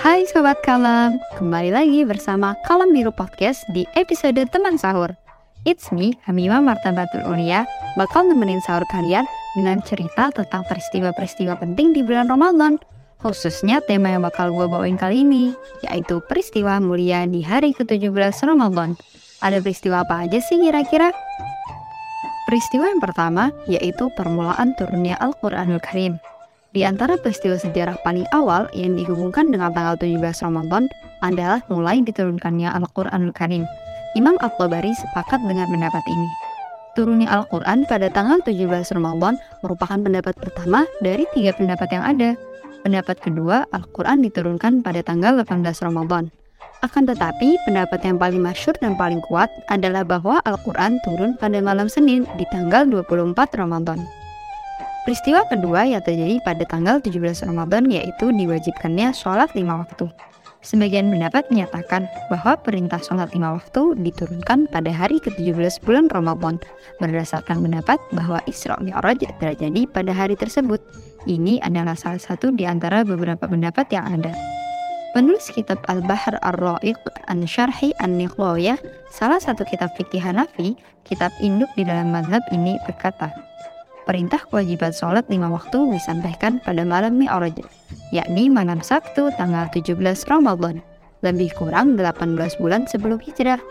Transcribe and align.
Sobat 0.00 0.64
Kalam, 0.64 1.20
kembali 1.36 1.76
lagi 1.76 2.00
bersama 2.08 2.56
Kalam 2.64 2.96
Biru 2.96 3.12
Podcast 3.12 3.60
di 3.76 3.84
episode 3.92 4.40
Teman 4.48 4.80
Sahur. 4.80 5.12
It's 5.68 5.92
me, 5.92 6.16
Hamima 6.24 6.64
Martabatul 6.64 7.28
Ulia, 7.28 7.68
bakal 8.00 8.24
nemenin 8.24 8.64
sahur 8.64 8.80
kalian 8.88 9.28
dengan 9.52 9.84
cerita 9.84 10.32
tentang 10.32 10.64
peristiwa-peristiwa 10.64 11.60
penting 11.60 11.92
di 11.92 12.00
bulan 12.00 12.32
Ramadan. 12.32 12.80
Khususnya 13.20 13.84
tema 13.84 14.16
yang 14.16 14.24
bakal 14.24 14.48
gue 14.56 14.64
bawain 14.64 14.96
kali 14.96 15.20
ini, 15.20 15.52
yaitu 15.84 16.24
peristiwa 16.24 16.80
mulia 16.80 17.28
di 17.28 17.44
hari 17.44 17.76
ke-17 17.76 18.40
Ramadan. 18.48 18.96
Ada 19.44 19.60
peristiwa 19.60 20.08
apa 20.08 20.24
aja 20.24 20.40
sih 20.40 20.56
kira-kira? 20.56 21.12
Peristiwa 22.48 22.88
yang 22.88 23.04
pertama 23.04 23.52
yaitu 23.68 24.08
permulaan 24.16 24.72
turunnya 24.80 25.20
Al-Quranul 25.20 25.84
Karim. 25.84 26.16
Di 26.70 26.86
antara 26.86 27.18
peristiwa 27.18 27.58
sejarah 27.58 27.98
paling 28.06 28.30
awal 28.30 28.70
yang 28.78 28.94
dihubungkan 28.94 29.50
dengan 29.50 29.74
tanggal 29.74 29.98
17 29.98 30.22
Ramadan 30.46 30.86
adalah 31.18 31.58
mulai 31.66 31.98
diturunkannya 31.98 32.70
Al-Quranul 32.70 33.34
Karim. 33.34 33.66
Imam 34.14 34.38
At-Tabari 34.38 34.94
sepakat 34.94 35.42
dengan 35.50 35.66
pendapat 35.66 36.02
ini. 36.06 36.28
Turunnya 36.94 37.26
Al-Quran 37.26 37.90
pada 37.90 38.06
tanggal 38.10 38.38
17 38.46 38.94
Ramadan 38.94 39.34
merupakan 39.66 39.98
pendapat 39.98 40.34
pertama 40.38 40.86
dari 41.02 41.26
tiga 41.34 41.58
pendapat 41.58 41.90
yang 41.90 42.04
ada. 42.06 42.30
Pendapat 42.86 43.18
kedua, 43.18 43.66
Al-Quran 43.74 44.22
diturunkan 44.30 44.86
pada 44.86 45.02
tanggal 45.02 45.42
18 45.42 45.66
Ramadan. 45.82 46.30
Akan 46.86 47.02
tetapi, 47.02 47.58
pendapat 47.66 47.98
yang 48.06 48.14
paling 48.14 48.40
masyur 48.40 48.78
dan 48.78 48.94
paling 48.94 49.18
kuat 49.26 49.50
adalah 49.74 50.06
bahwa 50.06 50.38
Al-Quran 50.46 51.02
turun 51.02 51.34
pada 51.34 51.58
malam 51.58 51.90
Senin 51.90 52.30
di 52.38 52.46
tanggal 52.54 52.86
24 52.86 53.34
Ramadan. 53.58 54.19
Peristiwa 55.00 55.48
kedua 55.48 55.88
yang 55.88 56.04
terjadi 56.04 56.44
pada 56.44 56.60
tanggal 56.68 57.00
17 57.00 57.48
Ramadan 57.48 57.88
yaitu 57.88 58.28
diwajibkannya 58.36 59.16
sholat 59.16 59.48
lima 59.56 59.80
waktu. 59.80 60.12
Sebagian 60.60 61.08
pendapat 61.08 61.48
menyatakan 61.48 62.04
bahwa 62.28 62.52
perintah 62.60 63.00
sholat 63.00 63.32
lima 63.32 63.56
waktu 63.56 63.96
diturunkan 63.96 64.68
pada 64.68 64.92
hari 64.92 65.16
ke-17 65.24 65.80
bulan 65.88 66.12
Ramadan 66.12 66.60
berdasarkan 67.00 67.64
pendapat 67.64 67.96
bahwa 68.12 68.44
Isra 68.44 68.76
Mi'raj 68.76 69.24
terjadi 69.40 69.88
pada 69.88 70.12
hari 70.12 70.36
tersebut. 70.36 70.84
Ini 71.24 71.64
adalah 71.64 71.96
salah 71.96 72.20
satu 72.20 72.52
di 72.52 72.68
antara 72.68 73.00
beberapa 73.00 73.48
pendapat 73.48 73.88
yang 73.96 74.20
ada. 74.20 74.36
Penulis 75.16 75.48
kitab 75.48 75.80
Al-Bahr 75.88 76.36
Ar-Ra'iq 76.44 77.00
An-Syarhi 77.32 77.96
An-Niqlawiyah, 78.04 78.76
salah 79.08 79.40
satu 79.40 79.64
kitab 79.64 79.96
fikih 79.96 80.20
Hanafi, 80.20 80.76
kitab 81.08 81.32
induk 81.40 81.72
di 81.72 81.88
dalam 81.88 82.12
mazhab 82.12 82.44
ini 82.52 82.76
berkata, 82.84 83.32
perintah 84.10 84.42
kewajiban 84.50 84.90
sholat 84.90 85.22
lima 85.30 85.46
waktu 85.54 85.94
disampaikan 85.94 86.58
pada 86.66 86.82
malam 86.82 87.14
Mi'raj, 87.14 87.54
yakni 88.10 88.50
malam 88.50 88.82
Sabtu 88.82 89.30
tanggal 89.38 89.70
17 89.70 89.94
Ramadan, 90.26 90.82
lebih 91.22 91.54
kurang 91.54 91.94
18 91.94 92.58
bulan 92.58 92.90
sebelum 92.90 93.22
hijrah. 93.22 93.62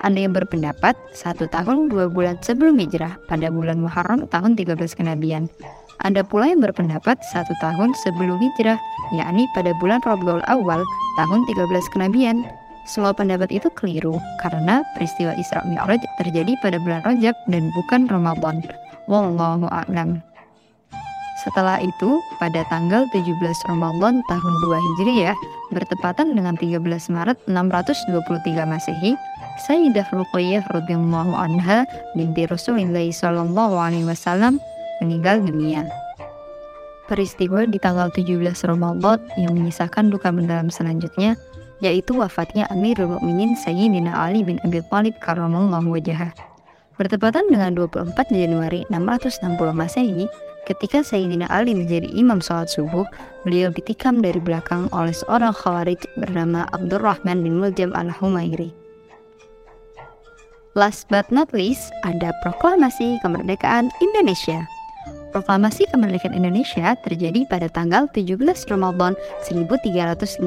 Ada 0.00 0.16
yang 0.16 0.32
berpendapat 0.32 0.96
satu 1.12 1.44
tahun 1.44 1.92
dua 1.92 2.08
bulan 2.08 2.40
sebelum 2.40 2.80
hijrah 2.80 3.20
pada 3.28 3.52
bulan 3.52 3.84
Muharram 3.84 4.24
tahun 4.32 4.56
13 4.56 4.80
kenabian. 4.96 5.52
Ada 6.00 6.24
pula 6.24 6.48
yang 6.48 6.64
berpendapat 6.64 7.20
satu 7.28 7.52
tahun 7.60 7.92
sebelum 8.00 8.40
hijrah, 8.40 8.80
yakni 9.12 9.44
pada 9.52 9.76
bulan 9.76 10.00
Rabiul 10.08 10.40
Awal 10.48 10.80
tahun 11.20 11.44
13 11.44 11.92
kenabian. 11.92 12.48
Semua 12.88 13.12
pendapat 13.12 13.52
itu 13.52 13.68
keliru 13.76 14.16
karena 14.40 14.82
peristiwa 14.96 15.36
Isra 15.36 15.62
Mi'raj 15.68 16.00
terjadi 16.16 16.56
pada 16.64 16.80
bulan 16.80 17.04
Rajab 17.04 17.36
dan 17.46 17.68
bukan 17.76 18.08
Ramadan. 18.08 18.64
Wallahu 19.10 19.66
a'lam. 19.70 20.22
Setelah 21.42 21.82
itu, 21.82 22.22
pada 22.38 22.62
tanggal 22.70 23.02
17 23.10 23.26
Ramadan 23.66 24.22
tahun 24.30 24.54
2 24.62 24.78
Hijriah, 24.78 25.34
bertepatan 25.74 26.38
dengan 26.38 26.54
13 26.54 27.10
Maret 27.10 27.38
623 27.50 28.62
Masehi, 28.62 29.18
Sayyidah 29.66 30.06
Ruqayyah 30.14 30.62
radhiyallahu 30.70 31.34
anha 31.34 31.82
binti 32.14 32.46
Rasulullah 32.46 33.02
sallallahu 33.02 33.74
alaihi 33.74 34.06
wasallam 34.06 34.62
meninggal 35.02 35.42
dunia. 35.42 35.82
Peristiwa 37.10 37.66
di 37.66 37.76
tanggal 37.82 38.08
17 38.14 38.38
Ramadan 38.62 39.18
yang 39.34 39.58
menyisakan 39.58 40.14
duka 40.14 40.30
mendalam 40.30 40.70
selanjutnya 40.70 41.34
yaitu 41.82 42.14
wafatnya 42.14 42.70
Amirul 42.70 43.18
Mukminin 43.18 43.58
Sayyidina 43.58 44.14
Ali 44.14 44.46
bin 44.46 44.62
Abi 44.62 44.78
Thalib 44.86 45.18
karramallahu 45.18 45.98
wajhah. 45.98 46.51
Bertepatan 47.02 47.50
dengan 47.50 47.74
24 47.74 48.14
Januari 48.30 48.86
660 48.86 49.58
Masehi, 49.74 50.30
ketika 50.70 51.02
Sayyidina 51.02 51.50
Ali 51.50 51.74
menjadi 51.74 52.06
imam 52.14 52.38
sholat 52.38 52.70
subuh, 52.70 53.02
beliau 53.42 53.74
ditikam 53.74 54.22
dari 54.22 54.38
belakang 54.38 54.86
oleh 54.94 55.10
seorang 55.10 55.50
khawarij 55.50 55.98
bernama 56.14 56.62
Abdurrahman 56.70 57.42
bin 57.42 57.58
Muljam 57.58 57.90
al-Humairi. 57.98 58.70
Last 60.78 61.10
but 61.10 61.26
not 61.34 61.50
least, 61.50 61.90
ada 62.06 62.30
proklamasi 62.46 63.18
kemerdekaan 63.26 63.90
Indonesia. 63.98 64.62
Proklamasi 65.34 65.90
kemerdekaan 65.90 66.38
Indonesia 66.38 66.94
terjadi 67.02 67.50
pada 67.50 67.66
tanggal 67.66 68.06
17 68.14 68.38
Ramadan 68.70 69.18
1362 69.50 70.38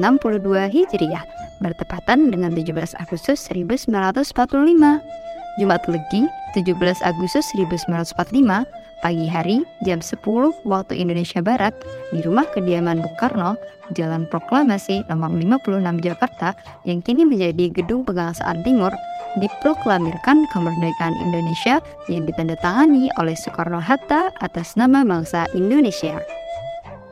Hijriah, 0.72 1.24
bertepatan 1.60 2.32
dengan 2.32 2.56
17 2.56 2.96
Agustus 2.96 3.44
1945. 3.52 5.35
Jumat 5.56 5.84
Legi, 5.88 6.28
17 6.52 6.76
Agustus 7.00 7.48
1945, 7.56 8.68
pagi 9.04 9.28
hari 9.28 9.64
jam 9.84 10.00
10 10.00 10.18
waktu 10.64 10.92
Indonesia 10.96 11.40
Barat 11.44 11.72
di 12.12 12.20
rumah 12.24 12.48
kediaman 12.52 13.00
Bung 13.04 13.16
Karno, 13.20 13.56
Jalan 13.92 14.24
Proklamasi 14.28 15.04
nomor 15.08 15.32
56 15.32 16.00
Jakarta 16.04 16.56
yang 16.88 17.00
kini 17.04 17.24
menjadi 17.24 17.70
Gedung 17.72 18.04
Pegangsaan 18.04 18.64
Timur, 18.64 18.92
diproklamirkan 19.36 20.48
kemerdekaan 20.50 21.14
Indonesia 21.24 21.80
yang 22.08 22.24
ditandatangani 22.24 23.12
oleh 23.20 23.36
Soekarno-Hatta 23.36 24.32
atas 24.40 24.74
nama 24.74 25.04
bangsa 25.04 25.44
Indonesia. 25.52 26.20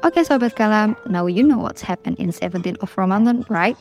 Oke 0.04 0.20
okay, 0.20 0.24
sobat 0.28 0.52
kalam, 0.52 0.92
now 1.08 1.24
you 1.24 1.40
know 1.40 1.56
what's 1.56 1.80
happened 1.80 2.20
in 2.20 2.28
17th 2.28 2.76
of 2.84 2.92
Ramadan, 2.92 3.40
right? 3.48 3.72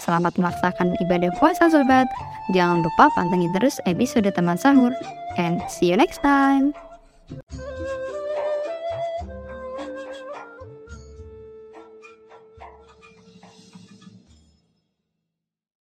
Selamat 0.00 0.32
melaksanakan 0.40 0.96
ibadah 1.04 1.32
puasa 1.36 1.68
sobat. 1.68 2.08
Jangan 2.56 2.80
lupa 2.80 3.12
pantengin 3.12 3.52
terus 3.52 3.76
episode 3.84 4.28
teman 4.32 4.56
sahur. 4.56 4.96
And 5.36 5.60
see 5.68 5.92
you 5.92 5.96
next 6.00 6.24
time. 6.24 6.72